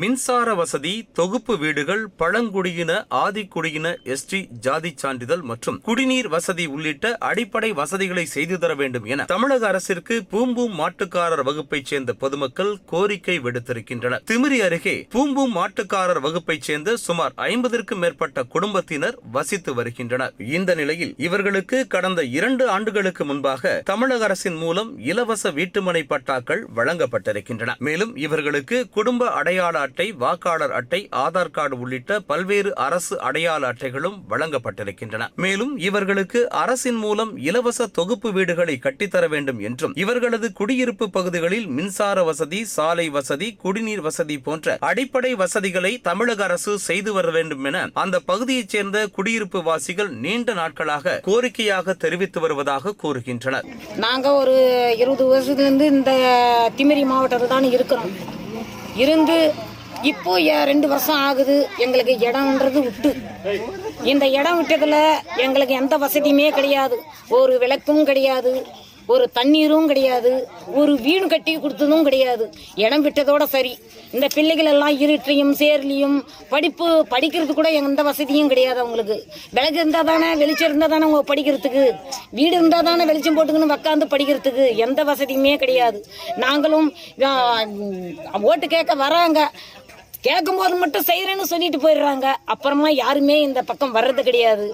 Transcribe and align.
மின்சார 0.00 0.54
வசதி 0.54 1.08
தொகுப்பு 1.12 1.58
வீடுகள் 1.58 2.08
பழங்குடியின 2.16 3.06
ஆதிக்குடியின 3.10 3.88
எஸ்டி 4.04 4.38
ஜாதி 4.50 4.92
சான்றிதழ் 4.96 5.40
மற்றும் 5.40 5.80
குடிநீர் 5.80 6.28
வசதி 6.28 6.66
உள்ளிட்ட 6.66 7.16
அடிப்படை 7.18 7.72
வசதிகளை 7.72 8.24
செய்து 8.24 8.58
தர 8.58 8.74
வேண்டும் 8.74 9.04
என 9.04 9.24
தமிழக 9.24 9.66
அரசிற்கு 9.66 10.22
பூம்பூம் 10.30 10.76
மாட்டுக்காரர் 10.78 11.42
வகுப்பைச் 11.42 11.84
சேர்ந்த 11.84 12.12
பொதுமக்கள் 12.12 12.78
கோரிக்கை 12.86 13.40
விடுத்திருக்கின்றனர். 13.40 14.22
திமிரி 14.30 14.58
அருகே 14.60 15.06
பூம்பூம் 15.14 15.52
மாட்டுக்காரர் 15.54 16.20
வகுப்பைச் 16.20 16.62
சேர்ந்த 16.62 16.96
சுமார் 16.96 17.32
ஐம்பதற்கும் 17.36 18.02
மேற்பட்ட 18.04 18.42
குடும்பத்தினர் 18.42 19.18
வசித்து 19.32 19.74
வருகின்றனர். 19.74 20.34
இந்த 20.38 20.74
நிலையில் 20.74 21.14
இவர்களுக்கு 21.18 21.86
கடந்த 21.86 22.24
இரண்டு 22.24 22.68
ஆண்டுகளுக்கு 22.68 23.24
முன்பாக 23.24 23.82
தமிழக 23.84 24.24
அரசின் 24.24 24.54
மூலம் 24.54 24.98
இலவச 24.98 25.50
வீட்டுமனை 25.50 26.04
பட்டாக்கள் 26.08 26.64
வழங்கப்பட்டிருக்கின்றன. 26.76 27.76
மேலும் 27.78 28.16
இவர்களுக்கு 28.16 28.88
குடும்ப 28.88 29.30
அடையாள 29.30 29.88
அட்டை 29.90 30.12
வாக்காளர் 30.12 30.72
அட்டை 30.72 30.98
ஆதார் 31.22 31.50
கார்டு 31.50 31.76
உள்ளிட்ட 31.78 32.18
பல்வேறு 32.30 32.70
அரசு 32.86 33.14
அடையாள 33.20 33.62
அட்டைகளும் 33.70 34.18
வழங்கப்பட்டிருக்கின்றன. 34.30 35.22
மேலும் 35.34 35.72
இவர்களுக்கு 35.78 36.40
அரசின் 36.62 36.98
மூலம் 37.04 37.32
இலவச 37.48 37.86
தொகுப்பு 37.86 38.32
வீடுகளை 38.32 38.74
கட்டித்தர 38.82 39.28
வேண்டும் 39.28 39.60
என்றும் 39.68 39.94
இவர்களது 39.94 40.48
குடியிருப்பு 40.52 41.10
பகுதிகளில் 41.10 41.66
மின்சார 41.66 42.22
வசதி 42.22 42.60
சாலை 42.64 43.08
வசதி 43.08 43.48
குடிநீர் 43.62 44.00
வசதி 44.00 44.38
போன்ற 44.38 44.76
அடிப்படை 44.80 45.32
வசதிகளை 45.34 45.92
தமிழக 45.98 46.44
அரசு 46.44 46.78
செய்து 46.78 47.12
வர 47.12 47.30
வேண்டும் 47.30 47.64
என 47.64 47.88
அந்த 48.04 48.18
பகுதியைச் 48.30 48.68
சேர்ந்த 48.68 49.06
குடியிருப்பு 49.06 49.62
வாசிகள் 49.62 50.12
நீண்ட 50.26 50.52
நாட்களாக 50.52 51.20
கோரிக்கையாக 51.26 51.96
தெரிவித்து 51.96 52.40
வருவதாக 52.40 52.94
கூறுகின்றனர். 53.02 53.66
நாங்க 53.96 54.34
ஒரு 54.34 54.56
இருபது 54.98 55.24
வருஷத்துலேருந்து 55.34 55.88
இந்த 55.96 56.12
திமிரி 56.76 57.04
மாவட்டத்தில் 57.04 57.48
தான் 57.48 57.68
இருக்கிறோம். 57.76 58.38
இருந்து 58.96 59.36
இப்போ 60.08 60.32
ரெண்டு 60.70 60.86
வருஷம் 60.88 61.22
ஆகுது 61.28 61.56
எங்களுக்கு 61.84 62.14
இடம்ன்றது 62.28 62.80
விட்டு. 62.86 63.10
இந்த 64.12 64.26
இடம் 64.38 64.58
விட்டதுல 64.60 64.98
எங்களுக்கு 65.46 65.74
எந்த 65.80 65.96
வசதியுமே 66.04 66.50
கிடையாது. 66.58 66.98
ஒரு 67.38 67.56
விளக்கும் 67.64 68.04
கிடையாது 68.10 68.52
ஒரு 69.12 69.24
தண்ணீரும் 69.36 69.86
கிடையாது 69.90 70.30
ஒரு 70.80 70.92
வீடு 71.04 71.26
கட்டி 71.30 71.52
கொடுத்ததும் 71.56 72.04
கிடையாது. 72.08 72.44
இடம் 72.84 73.04
விட்டதோட 73.06 73.44
சரி. 73.54 73.72
இந்த 74.16 74.26
பிள்ளைகள் 74.34 74.68
எல்லாம் 74.72 75.00
இருட்டையும் 75.04 75.50
சேர்லையும் 75.60 76.16
படிப்பு 76.52 76.86
படிக்கிறது 77.14 77.52
கூட 77.58 77.70
எந்த 77.80 78.00
வசதியும் 78.08 78.50
கிடையாது 78.52 78.78
அவங்களுக்கு. 78.82 79.16
விளக்கு 79.56 79.80
இருந்தால் 79.80 80.08
தானே 80.10 80.28
வெளிச்சம் 80.42 80.68
இருந்தால் 80.68 80.92
தானே 80.94 81.06
அவங்க 81.08 81.22
படிக்கிறதுக்கு. 81.32 81.84
வீடு 82.38 82.54
இருந்தால் 82.58 82.88
தானே 82.90 83.06
வெளிச்சம் 83.10 83.36
போட்டுக்கணும் 83.38 83.74
உக்காந்து 83.76 84.08
படிக்கிறதுக்கு 84.14 84.66
எந்த 84.86 85.04
வசதியுமே 85.10 85.54
கிடையாது. 85.64 86.00
நாங்களும் 86.44 86.88
ஓட்டு 88.50 88.68
கேட்க 88.76 88.94
வராங்க. 89.04 89.50
கேட்கும்போது 90.26 90.74
மட்டும் 90.80 91.06
செய்கிறேன்னு 91.10 91.46
சொல்லிட்டு 91.50 91.78
போயிடுறாங்க. 91.84 92.26
அப்புறமா 92.52 92.88
யாருமே 93.02 93.36
இந்த 93.46 93.60
பக்கம் 93.68 93.94
வர்றது 93.94 94.22
கிடையாது. 94.28 94.66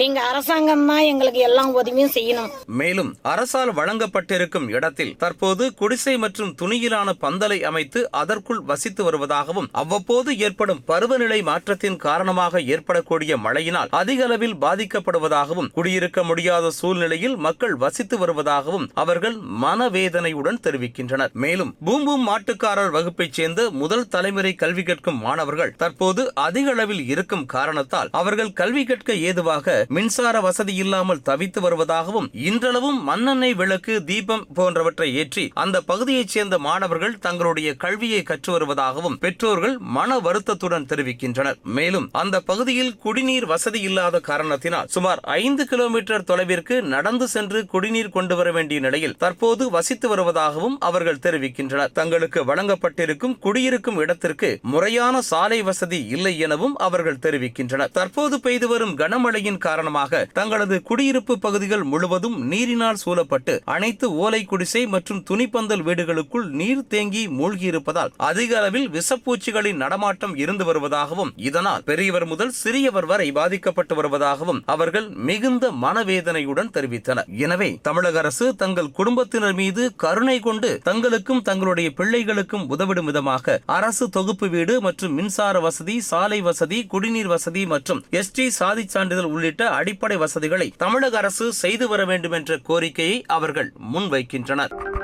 நீங்க 0.00 0.20
அரசாங்கம் 0.30 0.86
தான் 0.90 1.08
எங்களுக்கு 1.12 1.40
எல்லா 1.48 1.64
உதவியும் 1.80 2.12
செய்யணும். 2.16 2.50
மேலும் 2.80 3.10
அரசால் 3.32 3.72
வழங்கப்பட்டிருக்கும் 3.78 4.68
இடத்தில் 4.76 5.12
தற்போது 5.22 5.64
குடிசை 5.80 6.14
மற்றும் 6.24 6.54
துணியிலான 6.60 7.14
பந்தலை 7.24 7.58
அமைத்து 7.70 8.00
அதற்குள் 8.20 8.62
வசித்து 8.70 9.04
வருவதாகவும் 9.08 9.68
அவ்வப்போது 9.82 10.38
ஏற்படும் 10.46 10.82
பருவநிலை 10.90 11.40
மாற்றத்தின் 11.50 11.98
காரணமாக 12.06 12.62
ஏற்படக்கூடிய 12.74 13.36
மழையினால் 13.46 13.92
அதிக 14.00 14.24
அளவில் 14.24 14.56
பாதிக்கப்படுவதாகவும் 14.64 15.70
குடியிருக்க 15.78 16.22
முடியாத 16.30 16.70
சூழ்நிலையில் 16.80 17.36
மக்கள் 17.46 17.76
வசித்து 17.84 18.18
வருவதாகவும் 18.22 18.88
அவர்கள் 19.04 19.36
மனவேதனையுடன் 19.64 20.62
தெரிவிக்கின்றனர். 20.66 21.34
மேலும் 21.44 21.74
பூம்பூம் 21.86 22.26
மாட்டுக்காரர் 22.30 22.94
வகுப்பைச் 22.96 23.36
சேர்ந்த 23.38 23.70
முதல் 23.82 24.08
தலைமுறை 24.08 24.54
கல்வி 24.54 24.82
நிற்கும் 24.94 25.22
மாணவர்கள் 25.26 25.76
தற்போது 25.76 26.22
அதிக 26.46 26.66
அளவில் 26.70 27.04
இருக்கும் 27.12 27.46
காரணத்தால் 27.54 28.10
அவர்கள் 28.20 28.52
கல்வி 28.52 28.82
கற்க 28.84 29.12
ஏதுவாக 29.28 29.74
மின்சார 29.88 30.36
வசதி 30.40 30.74
இல்லாமல் 30.82 31.22
தவித்து 31.28 31.60
வருவதாகவும் 31.64 32.28
இன்றளவும் 32.48 32.98
மண்ணெண்ணெய் 33.08 33.54
விளக்கு 33.54 33.94
தீபம் 34.04 34.44
போன்றவற்றை 34.54 35.08
ஏற்றி 35.20 35.44
அந்த 35.62 35.76
பகுதியைச் 35.80 36.32
சேர்ந்த 36.34 36.56
மாணவர்கள் 36.66 37.18
தங்களுடைய 37.18 37.68
கல்வியை 37.84 38.20
கற்று 38.22 38.50
வருவதாகவும் 38.54 39.18
பெற்றோர்கள் 39.24 39.76
மன 39.96 40.18
வருத்தத்துடன் 40.26 40.88
தெரிவிக்கின்றனர். 40.90 41.58
மேலும் 41.78 42.06
அந்த 42.12 42.36
பகுதியில் 42.50 42.92
குடிநீர் 43.04 43.46
வசதி 43.52 43.80
இல்லாத 43.88 44.20
காரணத்தினால் 44.30 44.88
சுமார் 44.96 45.20
ஐந்து 45.38 45.66
கிலோமீட்டர் 45.66 46.26
தொலைவிற்கு 46.30 46.76
நடந்து 46.94 47.28
சென்று 47.34 47.60
குடிநீர் 47.66 48.14
கொண்டு 48.16 48.36
வர 48.36 48.52
வேண்டிய 48.52 48.80
நிலையில் 48.80 49.16
தற்போது 49.16 49.70
வசித்து 49.76 50.08
வருவதாகவும் 50.14 50.78
அவர்கள் 50.88 51.22
தெரிவிக்கின்றனர். 51.26 51.92
தங்களுக்கு 52.00 52.42
வழங்கப்பட்டிருக்கும் 52.44 53.38
குடியிருக்கும் 53.38 54.00
இடத்திற்கு 54.04 54.50
முறையான 54.84 55.18
சாலை 55.28 55.58
வசதி 55.66 55.98
இல்லை 56.14 56.32
எனவும் 56.44 56.74
அவர்கள் 56.86 57.20
தெரிவிக்கின்றனர். 57.24 57.90
தற்போது 57.98 58.36
பெய்து 58.44 58.66
வரும் 58.68 58.92
கனமழையின் 58.98 59.60
காரணமாக 59.66 60.18
தங்களது 60.38 60.76
குடியிருப்பு 60.88 61.34
பகுதிகள் 61.44 61.84
முழுவதும் 61.92 62.36
நீரினால் 62.50 62.98
சூழப்பட்டு 63.02 63.54
அனைத்து 63.74 64.06
ஓலை 64.24 64.40
குடிசை 64.50 64.82
மற்றும் 64.94 65.22
துணிப்பந்தல் 65.30 65.84
வீடுகளுக்குள் 65.86 66.48
நீர் 66.60 66.82
தேங்கி 66.94 67.22
மூழ்கியிருப்பதால் 67.38 68.12
அதிக 68.28 68.58
அளவில் 68.58 68.88
விஷப்பூச்சிகளின் 68.96 69.80
நடமாட்டம் 69.84 70.34
இருந்து 70.42 70.66
வருவதாகவும் 70.70 71.32
இதனால் 71.48 71.86
பெரியவர் 71.88 72.26
முதல் 72.32 72.52
சிறியவர் 72.60 73.08
வரை 73.12 73.28
பாதிக்கப்பட்டு 73.38 73.96
வருவதாகவும் 74.00 74.60
அவர்கள் 74.74 75.08
மிகுந்த 75.30 75.72
மனவேதனையுடன் 75.86 76.72
தெரிவித்தனர். 76.76 77.30
எனவே 77.46 77.70
தமிழக 77.88 78.22
அரசு 78.24 78.48
தங்கள் 78.64 78.92
குடும்பத்தினர் 79.00 79.58
மீது 79.62 79.84
கருணை 80.04 80.36
கொண்டு 80.48 80.72
தங்களுக்கும் 80.90 81.42
தங்களுடைய 81.50 81.90
பிள்ளைகளுக்கும் 82.00 82.68
உதவிடும் 82.76 83.10
விதமாக 83.12 83.58
அரசு 83.78 84.04
தொகுப்பு 84.18 84.46
வீடு 84.48 84.72
மற்றும் 84.80 85.14
மின்சார 85.14 85.60
வசதி 85.60 86.00
சாலை 86.00 86.40
வசதி 86.40 86.86
குடிநீர் 86.86 87.26
வசதி 87.26 87.66
மற்றும் 87.66 88.04
எஸ்டி 88.10 88.48
சாதி 88.48 88.88
சான்றிதழ் 88.88 89.24
உள்ளிட்ட 89.24 89.68
அடிப்படை 89.68 90.16
வசதிகளை 90.16 90.72
தமிழக 90.76 91.16
அரசு 91.16 91.52
செய்து 91.52 91.88
வர 91.88 92.04
வேண்டும் 92.04 92.32
என்ற 92.32 92.58
கோரிக்கையை 92.58 93.24
அவர்கள் 93.26 93.72
முன்வைக்கின்றனர். 93.92 95.02